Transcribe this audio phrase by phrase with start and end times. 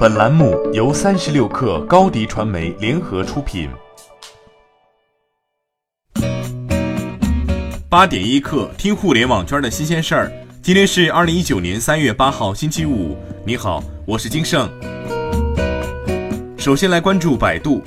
[0.00, 3.68] 本栏目由三十六氪高低传媒联合出品。
[7.86, 10.32] 八点一刻，听互联网圈的新鲜事儿。
[10.62, 13.14] 今天是二零一九年三月八号，星期五。
[13.44, 14.70] 你好，我是金盛。
[16.56, 17.82] 首先来关注百度。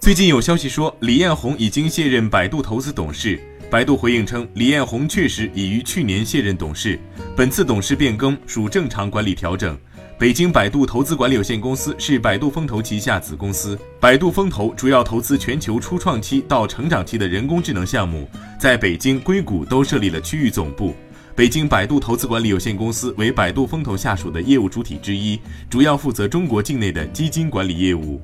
[0.00, 3.38] 最近有消息说，李彦宏已经卸任百度投资董事。
[3.70, 6.98] 百度回应称，李彦宏确实已于去年卸任董事，
[7.36, 9.78] 本次董事变更属正常管理调整。
[10.18, 13.78] 北京百度投资管理有限公司是百度风投旗下子公司。
[14.00, 18.26] 百度风投主要投资全球初创期到成长期的人工智能项目，
[18.58, 20.96] 在北京、硅谷都设立了区域总部。
[21.36, 28.20] 北京百度投资管理有限公司为百度风投下属的业务主体之一，主要负责中国境内的基金管理业务。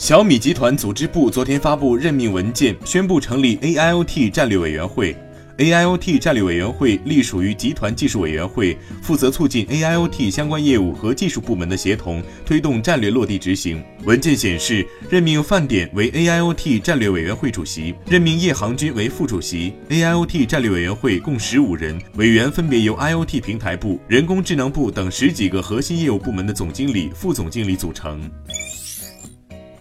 [0.00, 5.14] 小米集团组织部昨天发布任命文件，宣布成立 AIoT 战略委员会。
[5.58, 13.84] AIoT 战略委员会隶属于集团技术委员会，负责促进 AIoT 相关业务和技术部门的协同，推动战略落地执行。
[14.04, 19.74] 文件显示，任命范典为 AIoT 战略委员会主席，任命叶航军为副主席。
[19.90, 28.18] AIoT 战略委员会共十五人，委员分别由 IoT 平台部、人工智能部等十几个核心业务部门的总经理、副总经理组成。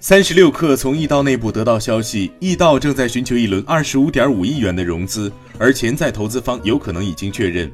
[0.02, 7.70] 三十六氪从易道内部得到消息，易道正在寻求一轮二十五点五亿元的融资，而潜在投资方有可能已经确认。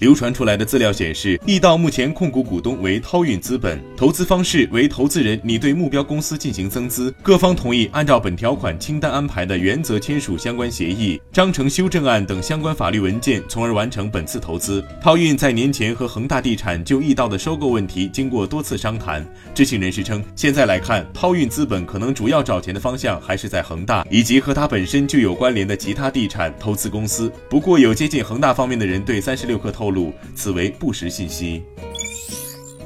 [0.00, 14.82] 流传出来的资料显示，易道目前控股股东为涛运资本，投资方式为投资人拟对目标公司进行增资，各方同意按照本条款清单安排的原则签署相关协议、章程修正案等相关法律文件，从而完成本次投资。
[15.02, 19.22] 涛运在年前和恒大地产就易道的收购问题经过多次商谈，
[19.54, 27.30] 知情人士称，现在来看，涛运资本可能主要找钱的方向还是在恒大以及和它本身就有关联的其他地产投资公司。
[27.50, 29.89] 不过，有接近恒大方面的人对三十六氪透。
[29.90, 31.60] 透露此为不实信息。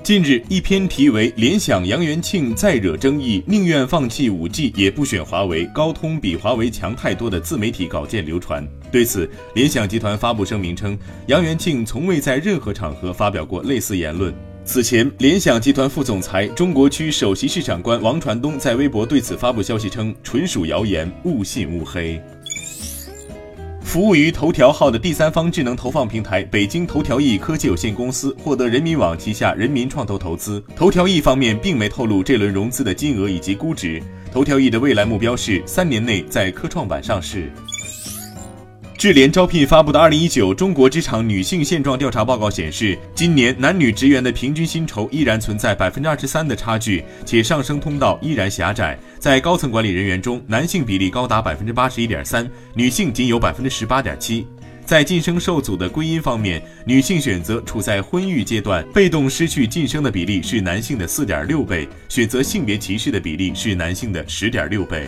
[0.03, 8.67] 近日，一篇题为“联想杨元庆再惹争议，宁愿放弃五 G 也不选华为，高通比华为强太多”的自媒体稿件流传。
[8.91, 14.35] 对此，联想集团发布声明称，杨元庆从未在任何场合发表过类似言论。
[14.65, 22.21] 此前，联想集团副总裁、中国区首席市场官王传东在微博对此发布消息称，纯属谣言，勿信勿黑。
[23.95, 30.61] 服务于头条号的第三方智能投放平台北京头条易科技有限公司获得人民网旗下人民创投投资。
[30.75, 34.03] 头条易方面并没透露这轮融资的金额以及估值。
[34.33, 37.53] 头条易的未来目标是三年内在科创板上市。
[39.05, 48.99] 智联招聘发布的《二零一九中国职场女性现状调查报告》显示，今年男女职员的平均薪酬依然存在百分之二十三的差距，且上升通道依然狭窄。
[49.19, 54.47] 在高层管理人员中，男性比例高达百分之八十一点三，女性仅有百分之十八点七。
[54.87, 65.07] 在晋升受阻的归因方面，女性选择处在婚育阶段，被动失去晋升的比例是男性的四点六倍；选择性别歧视的比例是男性的十点六倍。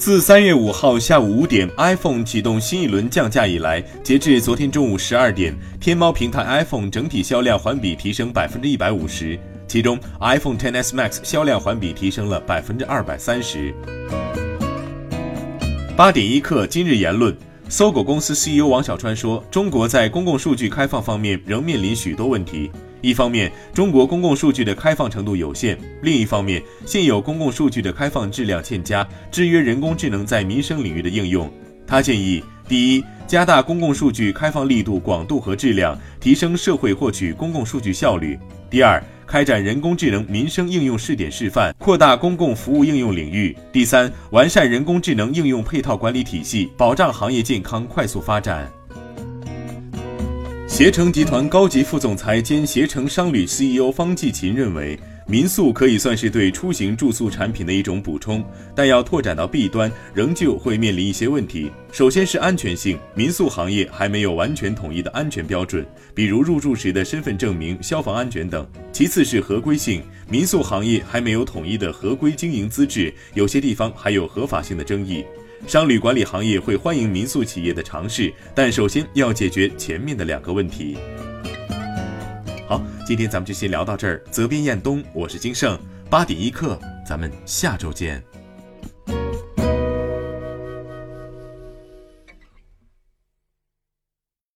[0.00, 13.74] 自三月五号下午五点，iPhone 启动新一轮降价以来，截至昨天中午十二点，天猫平台 iPhone 整体销量环比提升百分之一百五十，其中 iPhone XS Max 销量环比提升了百分之二百三十。
[15.94, 17.36] 八点一刻，今日言论，
[17.68, 31.50] 搜狗公司 CEO 王小川说：“中国在公共数据开放方面仍面临许多问题。”一方面，中国公共数据的开放程度有限；另一方面，现有公共数据的开放质量欠佳，制约人工智能在民生领域的应用。
[31.86, 38.36] 他建议：第一，加大公共数据开放力度、广度和质量，提升社会获取公共数据效率；
[38.70, 48.70] 第二，开展人工智能民生应用试点示范，扩大公共服务应用领域；第三，完善人工智能应用配套管理体系，保障行业健康快速发展。
[50.80, 58.42] 携程集团高级副总裁兼携程商旅 CEO 方继勤认为，民宿可以算是对出行住宿产品的一种补充，
[58.74, 61.70] 但要拓展到 B 端，仍旧会面临一些问题。
[61.92, 68.66] 首先是安全性，民宿行业还没有完全统一的安全标准，比如入住时的身份证明、消防安全等。
[68.90, 75.26] 其次是合规性，民宿行业还没有统一的合规经营资质，有些地方还有合法性的争议。
[75.66, 80.98] 商旅管理行业会欢迎民宿企业的尝试，但首先要解决前面的两个问题。
[82.66, 84.22] 好，今天咱们就先聊到这儿。
[84.30, 85.78] 责编：彦东，我是金盛，
[86.08, 88.22] 八点一刻，咱们下周见。